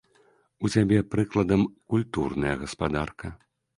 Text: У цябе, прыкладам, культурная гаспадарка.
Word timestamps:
У 0.65 0.69
цябе, 0.75 0.97
прыкладам, 1.11 1.61
культурная 1.95 2.55
гаспадарка. 2.63 3.27